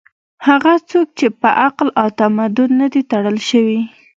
[0.47, 3.79] هغه څوک چې په عقل او تمدن نه دي تړل شوي